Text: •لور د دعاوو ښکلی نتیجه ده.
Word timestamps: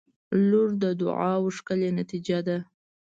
•لور 0.49 0.69
د 0.83 0.85
دعاوو 1.01 1.55
ښکلی 1.57 1.89
نتیجه 1.99 2.39
ده. 2.47 2.57